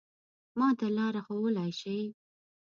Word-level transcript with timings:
ما 0.59 0.69
ته 0.79 0.87
لاره 0.97 1.21
ښوولای 1.25 1.71
شې؟ 1.79 1.97